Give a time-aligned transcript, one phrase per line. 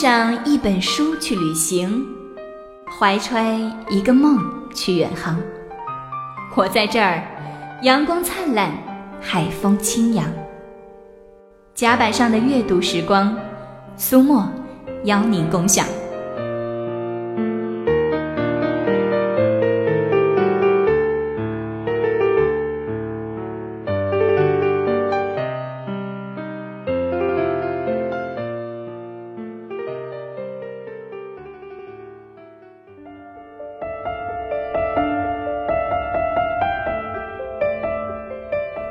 [0.00, 2.06] 上一本书去旅行，
[2.88, 3.58] 怀揣
[3.90, 4.38] 一个梦
[4.72, 5.36] 去远航。
[6.54, 7.20] 我在这儿，
[7.82, 8.70] 阳光灿烂，
[9.20, 10.24] 海风清扬。
[11.74, 13.36] 甲板上的阅读时光，
[13.96, 14.48] 苏墨
[15.02, 15.84] 邀您共享。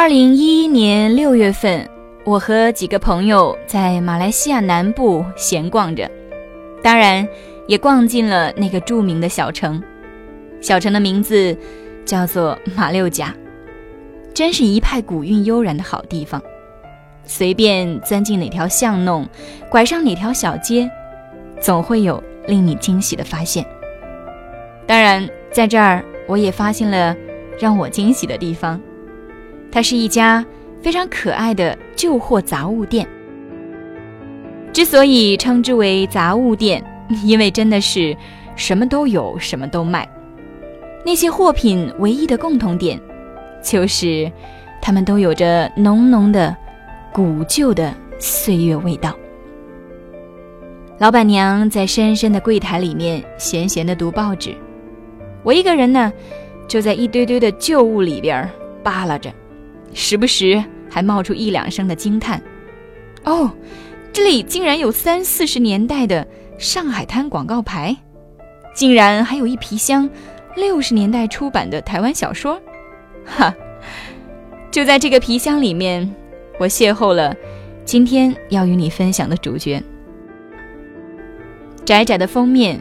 [0.00, 1.84] 二零一一年六月份，
[2.24, 6.08] 我和几个朋友在马来西亚南部闲逛着，
[6.80, 7.26] 当然
[7.66, 9.82] 也逛进了那个著名的小城。
[10.60, 11.54] 小城的名字
[12.04, 13.34] 叫做马六甲，
[14.32, 16.40] 真是一派古韵悠然的好地方。
[17.24, 19.28] 随便钻进哪条巷弄，
[19.68, 20.88] 拐上哪条小街，
[21.60, 23.66] 总会有令你惊喜的发现。
[24.86, 27.16] 当然，在这儿我也发现了
[27.58, 28.80] 让我惊喜的地方。
[29.70, 30.44] 它是一家
[30.82, 33.06] 非常可爱的旧货杂物店。
[34.72, 36.84] 之所以称之为杂物店，
[37.24, 38.16] 因为真的是
[38.54, 40.08] 什么都有，什么都卖。
[41.04, 43.00] 那些货品唯一的共同点，
[43.62, 44.30] 就是
[44.80, 46.54] 它们都有着浓浓的
[47.12, 49.16] 古旧的岁月味道。
[50.98, 54.54] 老板娘在深深的柜台里面闲闲的读报纸，
[55.42, 56.12] 我一个人呢，
[56.66, 58.48] 就在一堆堆的旧物里边
[58.82, 59.32] 扒拉着。
[59.94, 62.42] 时不时还冒出一两声的惊叹
[63.24, 63.50] ：“哦，
[64.12, 66.26] 这里竟然有三四十年代的
[66.58, 67.96] 上海滩广告牌，
[68.74, 70.08] 竟然还有一皮箱
[70.56, 72.60] 六十年代出版的台湾小说。”
[73.26, 73.54] 哈，
[74.70, 76.14] 就在这个皮箱里面，
[76.58, 77.34] 我邂逅了
[77.84, 79.82] 今天要与你分享的主角。
[81.84, 82.80] 窄窄的封面，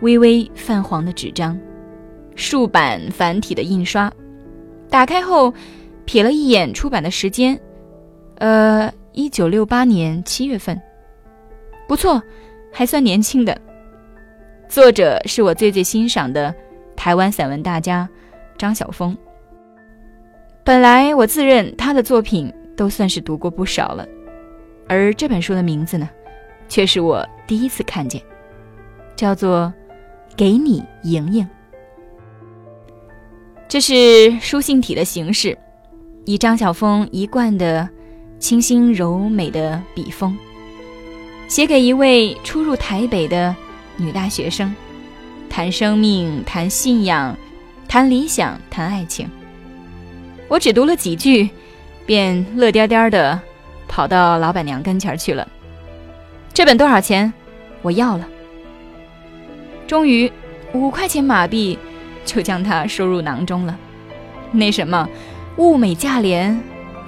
[0.00, 1.58] 微微泛黄的纸张，
[2.34, 4.12] 竖版繁体的印刷，
[4.88, 5.52] 打开后。
[6.06, 7.58] 瞥了一眼出版的时间，
[8.38, 10.80] 呃，一九六八年七月份，
[11.88, 12.22] 不错，
[12.72, 13.58] 还算年轻的。
[14.68, 16.54] 作者是我最最欣赏的
[16.96, 18.08] 台湾散文大家
[18.56, 19.16] 张晓峰。
[20.64, 24.06] 本来我自认他的作品都算是读过不少了，
[24.88, 26.08] 而这本书的名字呢，
[26.68, 28.22] 却是我第一次看见，
[29.14, 29.72] 叫做
[30.36, 31.44] 《给你莹莹》。
[33.68, 35.56] 这是书信体的形式。
[36.24, 37.88] 以张晓峰一贯的
[38.38, 40.36] 清新柔美的笔锋，
[41.48, 43.54] 写给一位初入台北的
[43.96, 44.74] 女大学生，
[45.50, 47.36] 谈生命，谈信仰，
[47.88, 49.28] 谈理想，谈爱情。
[50.48, 51.50] 我只读了几句，
[52.06, 53.40] 便乐颠颠的
[53.88, 55.46] 跑到老板娘跟前去了。
[56.54, 57.32] 这本多少钱？
[57.80, 58.28] 我要了。
[59.88, 60.30] 终于，
[60.72, 61.76] 五块钱马币
[62.24, 63.76] 就将它收入囊中了。
[64.52, 65.08] 那什么？
[65.58, 66.58] 物美价廉，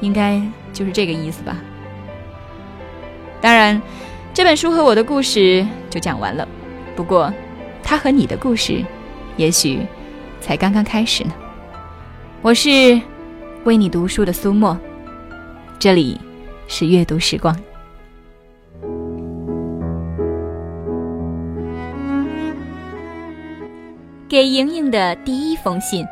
[0.00, 0.40] 应该
[0.72, 1.56] 就是这个意思吧。
[3.40, 3.80] 当然，
[4.32, 6.46] 这本书和我的故事就讲完了。
[6.94, 7.32] 不过，
[7.82, 8.84] 它和你的故事，
[9.36, 9.80] 也许
[10.40, 11.32] 才刚刚开始呢。
[12.42, 13.00] 我是
[13.64, 14.78] 为你读书的苏沫，
[15.78, 16.20] 这里
[16.68, 17.56] 是阅读时光。
[24.28, 26.06] 给莹莹的第一封信。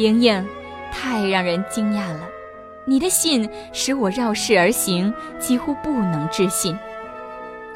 [0.00, 0.46] 莹莹，
[0.90, 2.20] 太让人惊讶了！
[2.86, 6.74] 你的信使我绕世而行，几乎不能置信。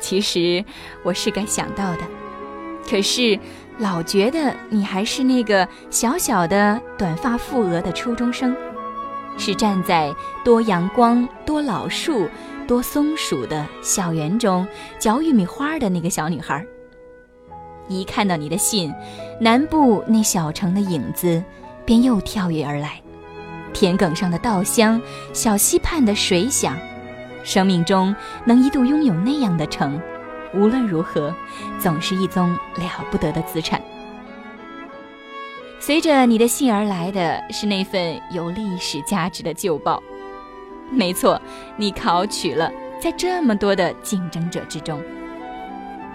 [0.00, 0.64] 其实
[1.02, 2.02] 我是该想到的，
[2.88, 3.38] 可是
[3.78, 8.56] 老觉得你还是那个小小的短发富额的初中生，
[9.36, 10.10] 是站在
[10.42, 12.26] 多阳光、多老树、
[12.66, 14.66] 多松鼠的校园中
[14.98, 16.64] 嚼玉米花的那个小女孩。
[17.86, 18.92] 一看到你的信，
[19.38, 21.44] 南部那小城的影子。
[21.84, 23.00] 便又跳跃而来，
[23.72, 25.00] 田埂上的稻香，
[25.32, 26.76] 小溪畔的水响，
[27.42, 28.14] 生命中
[28.44, 30.00] 能一度拥有那样的城，
[30.54, 31.34] 无论如何，
[31.78, 33.80] 总是一宗了不得的资产。
[35.78, 40.02] 随着你的信而来的是那份有历史价值的旧报，
[40.90, 41.38] 没错，
[41.76, 45.02] 你考取了，在这么多的竞争者之中，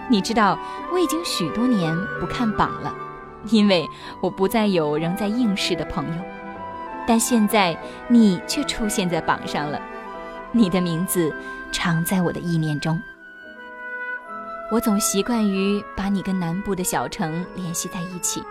[0.08, 0.58] 你知道
[0.92, 2.92] 我已经许多年不看榜了。
[3.46, 3.88] 因为
[4.20, 6.22] 我不再有仍在应试的朋友，
[7.06, 7.76] 但现在
[8.08, 9.80] 你却出现在榜上了，
[10.52, 11.34] 你的名字
[11.72, 13.00] 常在我的意念中。
[14.70, 18.42] 我总习惯于把你跟南部的小城联系在一起，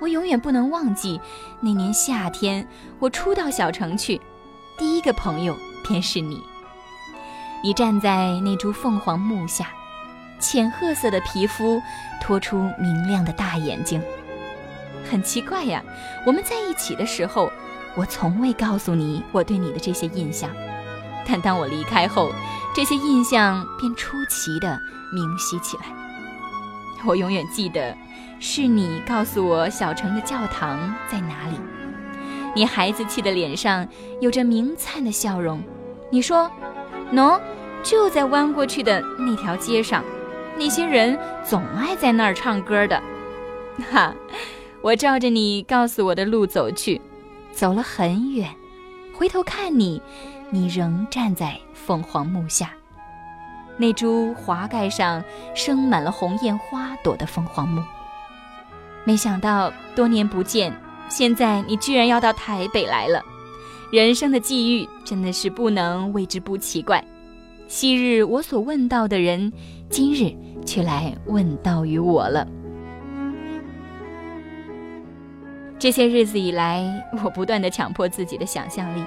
[0.00, 1.20] 我永远不能忘记
[1.60, 2.68] 那年夏天
[3.00, 4.20] 我初到小城去，
[4.78, 6.40] 第一个朋友便是你。
[7.64, 9.68] 你站在那株凤凰木下，
[10.42, 11.80] 浅褐色的皮肤
[12.20, 14.02] 托出明亮的大眼睛。
[15.10, 15.82] 很奇怪呀，
[16.26, 17.50] 我们在一起的时候，
[17.94, 20.50] 我从未告诉你我对你的这些印象，
[21.26, 22.30] 但当我离开后，
[22.74, 24.78] 这些印象便出奇的
[25.12, 25.84] 明晰起来。
[27.04, 27.94] 我永远记得，
[28.38, 31.58] 是你告诉我小城的教堂在哪里。
[32.54, 33.86] 你孩子气的脸上
[34.20, 35.62] 有着明灿的笑容。
[36.10, 36.50] 你说
[37.12, 37.40] ：“喏，
[37.82, 40.04] 就在弯过去的那条街上，
[40.56, 43.00] 那些人总爱在那儿唱歌的。
[43.90, 44.14] ”哈，
[44.82, 47.00] 我照着你告诉我的路走去，
[47.52, 48.48] 走了很远，
[49.14, 50.00] 回头看你，
[50.50, 52.70] 你仍站在凤凰木下，
[53.78, 57.82] 那株华盖上生满了红艳花朵的凤凰木。
[59.04, 60.72] 没想到多年不见。
[61.08, 63.22] 现在你居然要到台北来了，
[63.90, 67.04] 人生的际遇真的是不能为之不奇怪。
[67.68, 69.52] 昔日我所问到的人，
[69.92, 70.34] 今日
[70.64, 72.48] 却来问道于我了。
[75.78, 76.82] 这些日子以来，
[77.22, 79.04] 我不断的强迫自己的想象力，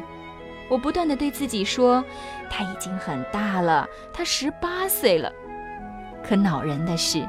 [0.70, 2.06] 我不断的对自己说，
[2.52, 5.34] 他已经很大了，他十八岁了。
[6.24, 7.28] 可恼人的是，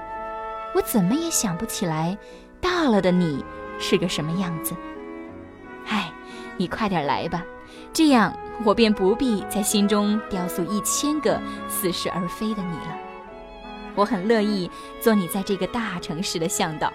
[0.75, 2.19] 我怎么也想不起来，
[2.61, 3.43] 大了的你。
[3.79, 4.75] 是个什么样子？
[5.87, 6.13] 唉，
[6.59, 7.43] 你快点来吧，
[7.91, 13.06] 这样我便不必在心中雕塑一千个似是而非的你了。
[13.97, 14.71] 我很乐意
[15.01, 16.93] 做你在这个大城市的向导。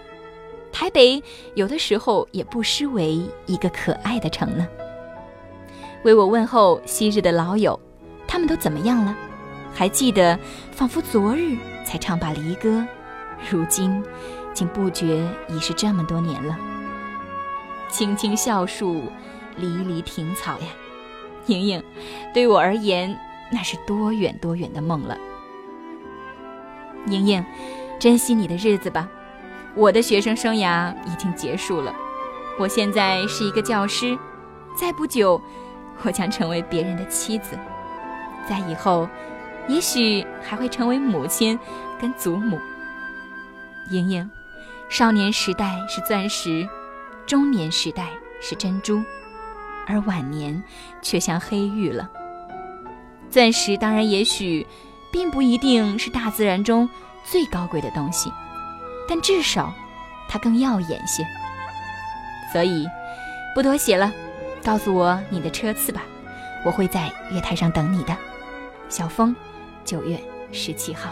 [0.72, 1.22] 台北
[1.56, 4.66] 有的时候也不失为一个可爱的城呢。
[6.04, 7.78] 为我问候昔日的老友，
[8.26, 9.14] 他们都怎么样了？
[9.74, 10.40] 还记得，
[10.72, 12.86] 仿佛昨日才唱罢离歌，
[13.50, 14.04] 如今
[14.54, 16.58] 竟不觉已是这么多年了。
[17.90, 19.04] 青青校树，
[19.58, 20.68] 离离庭草呀，
[21.48, 21.84] 莹莹，
[22.34, 23.18] 对我而言，
[23.52, 25.18] 那是多远多远的梦了。
[27.08, 27.44] 莹莹，
[28.00, 29.08] 珍惜你的日子吧，
[29.76, 31.94] 我的学生生涯已经结束了，
[32.60, 34.18] 我现在是一个教师，
[34.76, 35.42] 再不久，
[36.04, 37.58] 我将成为别人的妻子，
[38.48, 39.08] 在以后，
[39.68, 41.58] 也许还会成为母亲
[42.00, 42.60] 跟祖母。
[43.90, 44.30] 莹莹，
[44.90, 46.68] 少年时代是钻石。
[47.28, 48.10] 中年时代
[48.42, 49.02] 是珍珠，
[49.88, 50.62] 而晚年
[51.02, 52.10] 却像黑玉了。
[53.30, 54.68] 钻石当然也许
[55.12, 56.90] 并不一定是大自然中
[57.24, 58.32] 最高贵的东西，
[59.08, 59.74] 但至少
[60.30, 61.26] 它更耀眼些。
[62.52, 62.88] 所以，
[63.54, 64.12] 不多写了，
[64.64, 66.02] 告诉我你的车次吧，
[66.66, 68.16] 我会在月台上等你的。
[68.90, 69.36] 小峰，
[69.86, 70.20] 九月
[70.52, 71.12] 十七号。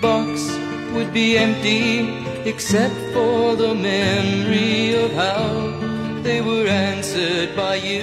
[0.00, 0.50] box
[0.94, 2.08] would be empty
[2.48, 5.42] except for the memory of how
[6.22, 8.02] they were answered by you.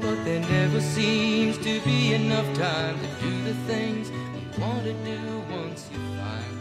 [0.00, 4.92] But there never seems to be enough time to do the things you want to
[4.92, 6.59] do once you find